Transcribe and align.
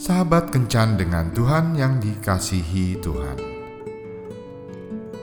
Sahabat 0.00 0.48
kencan 0.48 0.96
dengan 0.96 1.28
Tuhan 1.36 1.76
yang 1.76 2.00
dikasihi 2.00 2.96
Tuhan. 3.04 3.36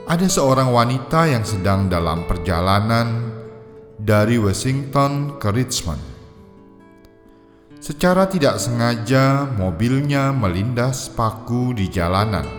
Ada 0.06 0.30
seorang 0.30 0.70
wanita 0.70 1.26
yang 1.34 1.42
sedang 1.42 1.90
dalam 1.90 2.30
perjalanan 2.30 3.34
dari 3.98 4.38
Washington 4.38 5.42
ke 5.42 5.50
Richmond. 5.50 6.06
Secara 7.82 8.30
tidak 8.30 8.62
sengaja, 8.62 9.50
mobilnya 9.50 10.30
melindas 10.30 11.10
paku 11.10 11.74
di 11.74 11.90
jalanan 11.90 12.57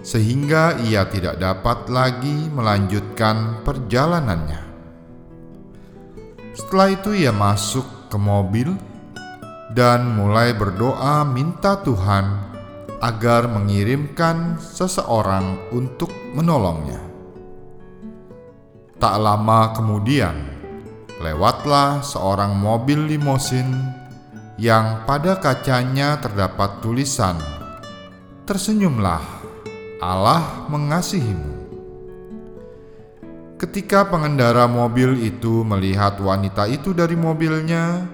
sehingga 0.00 0.80
ia 0.88 1.04
tidak 1.08 1.36
dapat 1.36 1.88
lagi 1.92 2.48
melanjutkan 2.48 3.60
perjalanannya. 3.64 4.62
Setelah 6.56 6.88
itu, 6.92 7.10
ia 7.16 7.32
masuk 7.32 8.10
ke 8.12 8.16
mobil 8.16 8.72
dan 9.70 10.18
mulai 10.18 10.56
berdoa 10.56 11.22
minta 11.22 11.78
Tuhan 11.78 12.50
agar 13.00 13.48
mengirimkan 13.48 14.60
seseorang 14.60 15.72
untuk 15.72 16.12
menolongnya. 16.36 17.00
Tak 19.00 19.16
lama 19.16 19.72
kemudian, 19.72 20.36
lewatlah 21.24 22.04
seorang 22.04 22.52
mobil 22.52 23.08
limosin 23.08 23.72
yang 24.60 25.08
pada 25.08 25.40
kacanya 25.40 26.20
terdapat 26.20 26.84
tulisan 26.84 27.40
"Tersenyumlah, 28.44 29.39
Allah 30.00 30.64
mengasihimu. 30.72 31.60
Ketika 33.60 34.08
pengendara 34.08 34.64
mobil 34.64 35.12
itu 35.20 35.60
melihat 35.60 36.16
wanita 36.16 36.64
itu 36.72 36.96
dari 36.96 37.12
mobilnya, 37.12 38.08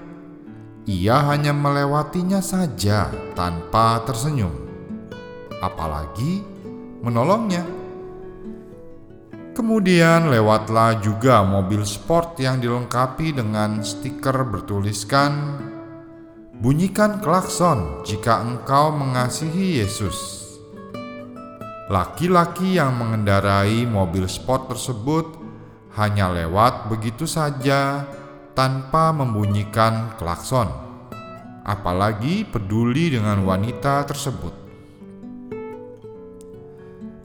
ia 0.82 1.22
hanya 1.30 1.54
melewatinya 1.54 2.42
saja 2.42 3.06
tanpa 3.38 4.02
tersenyum, 4.02 4.50
apalagi 5.62 6.42
menolongnya. 7.06 7.62
Kemudian 9.54 10.26
lewatlah 10.26 10.98
juga 10.98 11.46
mobil 11.46 11.86
sport 11.86 12.34
yang 12.42 12.58
dilengkapi 12.58 13.30
dengan 13.30 13.78
stiker 13.86 14.42
bertuliskan 14.42 15.62
"Bunyikan 16.58 17.22
klakson 17.22 18.02
jika 18.02 18.42
engkau 18.42 18.91
mengasihi 18.91 19.78
Yesus". 19.86 20.45
Laki-laki 21.86 22.82
yang 22.82 22.98
mengendarai 22.98 23.86
mobil 23.86 24.26
sport 24.26 24.66
tersebut 24.74 25.38
hanya 25.94 26.34
lewat 26.34 26.91
begitu 26.91 27.30
saja 27.30 28.02
tanpa 28.58 29.14
membunyikan 29.14 30.19
klakson, 30.19 30.66
apalagi 31.62 32.42
peduli 32.42 33.14
dengan 33.14 33.46
wanita 33.46 34.02
tersebut. 34.02 34.50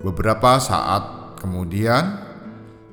Beberapa 0.06 0.62
saat 0.62 1.34
kemudian, 1.42 2.22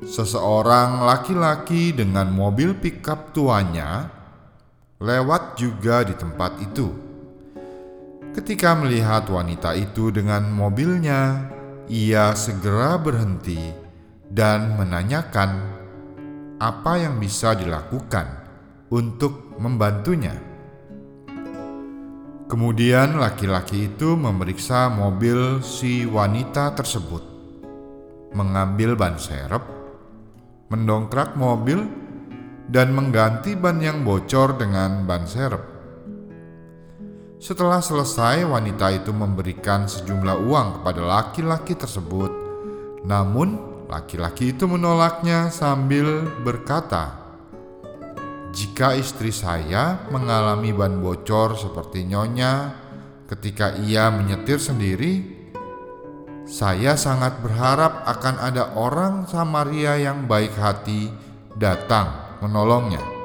seseorang 0.01 1.05
laki-laki 1.05 1.93
dengan 1.93 2.33
mobil 2.33 2.73
pickup 2.81 3.37
tuanya 3.37 4.09
lewat 5.05 5.61
juga 5.61 6.01
di 6.01 6.17
tempat 6.17 6.65
itu. 6.65 6.89
Ketika 8.33 8.73
melihat 8.73 9.29
wanita 9.29 9.77
itu 9.77 10.09
dengan 10.09 10.49
mobilnya, 10.49 11.58
ia 11.89 12.37
segera 12.37 13.01
berhenti 13.01 13.57
dan 14.29 14.77
menanyakan 14.77 15.51
apa 16.61 17.01
yang 17.01 17.17
bisa 17.17 17.57
dilakukan 17.57 18.29
untuk 18.93 19.57
membantunya. 19.57 20.37
Kemudian 22.49 23.21
laki-laki 23.21 23.93
itu 23.93 24.17
memeriksa 24.17 24.89
mobil 24.89 25.61
si 25.65 26.09
wanita 26.09 26.73
tersebut, 26.77 27.21
mengambil 28.33 28.97
ban 28.97 29.21
serep, 29.21 29.61
mendongkrak 30.73 31.37
mobil, 31.37 31.85
dan 32.69 32.93
mengganti 32.93 33.57
ban 33.57 33.81
yang 33.81 34.05
bocor 34.05 34.57
dengan 34.61 35.05
ban 35.09 35.25
serep. 35.29 35.78
Setelah 37.39 37.79
selesai, 37.79 38.43
wanita 38.43 38.91
itu 38.91 39.15
memberikan 39.15 39.87
sejumlah 39.87 40.43
uang 40.51 40.83
kepada 40.83 41.03
laki-laki 41.07 41.79
tersebut. 41.79 42.35
Namun, 43.07 43.55
laki-laki 43.87 44.59
itu 44.59 44.67
menolaknya 44.67 45.47
sambil 45.55 46.27
berkata, 46.43 47.15
"Jika 48.51 48.99
istri 48.99 49.31
saya 49.31 50.03
mengalami 50.11 50.75
ban 50.75 50.99
bocor 50.99 51.55
seperti 51.55 52.11
nyonya 52.11 52.75
ketika 53.31 53.79
ia 53.87 54.11
menyetir 54.11 54.59
sendiri, 54.59 55.39
saya 56.43 56.99
sangat 56.99 57.39
berharap 57.39 58.03
akan 58.03 58.35
ada 58.43 58.75
orang 58.75 59.31
Samaria 59.31 59.95
yang 59.95 60.27
baik 60.27 60.59
hati 60.59 61.07
datang 61.55 62.35
menolongnya." 62.43 63.18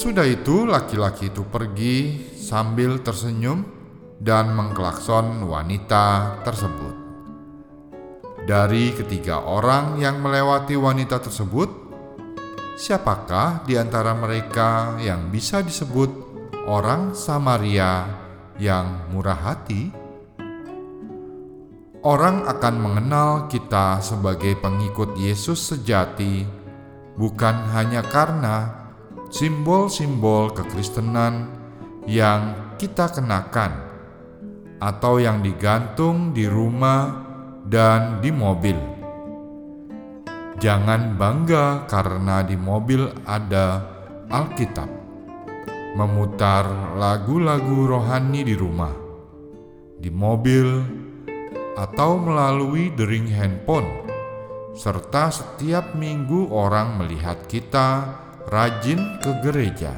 Sesudah 0.00 0.24
itu, 0.24 0.64
laki-laki 0.64 1.28
itu 1.28 1.44
pergi 1.44 2.24
sambil 2.32 3.04
tersenyum 3.04 3.68
dan 4.16 4.48
mengklakson 4.56 5.44
wanita 5.44 6.40
tersebut. 6.40 6.96
Dari 8.48 8.96
ketiga 8.96 9.44
orang 9.44 10.00
yang 10.00 10.24
melewati 10.24 10.72
wanita 10.72 11.20
tersebut, 11.20 11.68
siapakah 12.80 13.60
di 13.68 13.76
antara 13.76 14.16
mereka 14.16 14.96
yang 15.04 15.28
bisa 15.28 15.60
disebut 15.60 16.08
orang 16.64 17.12
Samaria 17.12 18.08
yang 18.56 19.04
murah 19.12 19.36
hati? 19.36 19.92
Orang 22.00 22.48
akan 22.48 22.74
mengenal 22.80 23.52
kita 23.52 24.00
sebagai 24.00 24.56
pengikut 24.64 25.12
Yesus 25.20 25.60
sejati, 25.60 26.48
bukan 27.20 27.68
hanya 27.76 28.00
karena 28.00 28.80
simbol-simbol 29.30 30.50
kekristenan 30.50 31.46
yang 32.10 32.74
kita 32.74 33.06
kenakan 33.14 33.70
atau 34.82 35.22
yang 35.22 35.38
digantung 35.38 36.34
di 36.34 36.50
rumah 36.50 37.14
dan 37.62 38.18
di 38.18 38.34
mobil. 38.34 38.74
Jangan 40.60 41.16
bangga 41.16 41.86
karena 41.86 42.44
di 42.44 42.58
mobil 42.58 43.06
ada 43.24 43.80
Alkitab, 44.28 44.90
memutar 45.96 46.94
lagu-lagu 46.98 47.88
rohani 47.88 48.44
di 48.44 48.54
rumah, 48.58 48.92
di 49.96 50.10
mobil, 50.12 50.84
atau 51.80 52.20
melalui 52.20 52.92
dering 52.92 53.30
handphone, 53.30 53.88
serta 54.76 55.32
setiap 55.32 55.96
minggu 55.96 56.52
orang 56.52 57.00
melihat 57.00 57.40
kita 57.48 58.20
rajin 58.50 59.22
ke 59.22 59.30
gereja. 59.46 59.94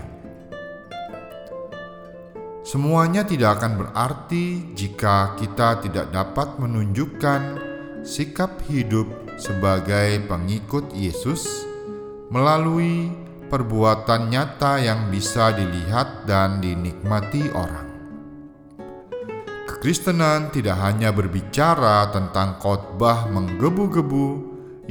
Semuanya 2.62 3.24
tidak 3.24 3.58
akan 3.58 3.80
berarti 3.80 4.76
jika 4.76 5.34
kita 5.40 5.80
tidak 5.80 6.12
dapat 6.12 6.60
menunjukkan 6.60 7.40
sikap 8.04 8.60
hidup 8.68 9.08
sebagai 9.40 10.20
pengikut 10.28 10.92
Yesus 10.92 11.48
melalui 12.28 13.08
perbuatan 13.48 14.28
nyata 14.28 14.84
yang 14.84 15.08
bisa 15.08 15.56
dilihat 15.56 16.28
dan 16.28 16.60
dinikmati 16.60 17.48
orang. 17.56 17.88
Kekristenan 19.64 20.52
tidak 20.52 20.76
hanya 20.76 21.08
berbicara 21.08 22.12
tentang 22.12 22.60
khotbah 22.60 23.32
menggebu-gebu 23.32 24.28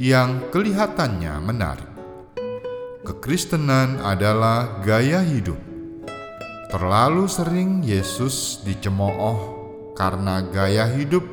yang 0.02 0.50
kelihatannya 0.50 1.38
menarik. 1.40 1.91
Kekristenan 3.02 3.98
adalah 3.98 4.78
gaya 4.86 5.26
hidup. 5.26 5.58
Terlalu 6.70 7.26
sering 7.26 7.82
Yesus 7.82 8.62
dicemooh 8.62 9.38
karena 9.98 10.38
gaya 10.46 10.86
hidup 10.86 11.26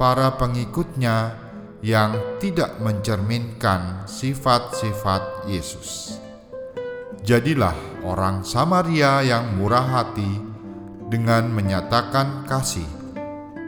para 0.00 0.32
pengikutnya 0.40 1.36
yang 1.84 2.40
tidak 2.40 2.80
mencerminkan 2.80 4.08
sifat-sifat 4.08 5.44
Yesus. 5.44 6.16
Jadilah 7.20 7.76
orang 8.00 8.40
Samaria 8.40 9.20
yang 9.20 9.60
murah 9.60 10.00
hati 10.00 10.40
dengan 11.12 11.52
menyatakan 11.52 12.48
kasih 12.48 12.88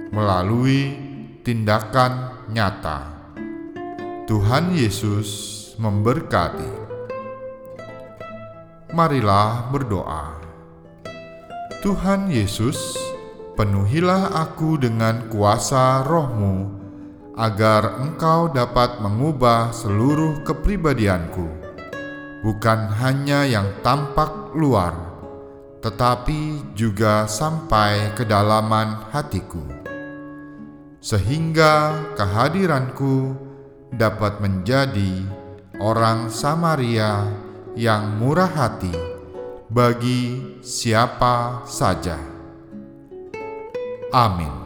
melalui 0.09 0.97
tindakan 1.45 2.33
nyata. 2.49 3.13
Tuhan 4.25 4.73
Yesus 4.73 5.29
memberkati. 5.77 6.82
Marilah 8.93 9.73
berdoa. 9.73 10.37
Tuhan 11.81 12.29
Yesus, 12.29 12.95
penuhilah 13.57 14.37
aku 14.37 14.77
dengan 14.77 15.33
kuasa 15.33 16.05
rohmu, 16.05 16.69
agar 17.35 18.05
engkau 18.05 18.53
dapat 18.53 19.01
mengubah 19.01 19.73
seluruh 19.73 20.45
kepribadianku, 20.45 21.49
bukan 22.45 22.93
hanya 23.01 23.49
yang 23.49 23.67
tampak 23.81 24.53
luar, 24.53 24.93
tetapi 25.81 26.73
juga 26.77 27.25
sampai 27.25 28.13
kedalaman 28.13 29.09
hatiku 29.11 29.83
sehingga 31.03 31.99
kehadiranku 32.15 33.35
dapat 33.91 34.39
menjadi 34.39 35.27
orang 35.83 36.31
Samaria 36.31 37.27
yang 37.73 38.21
murah 38.21 38.51
hati 38.53 38.93
bagi 39.73 40.61
siapa 40.61 41.65
saja. 41.65 42.21
Amin. 44.13 44.62